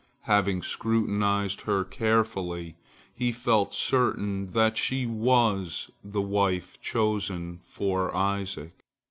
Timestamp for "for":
7.59-8.11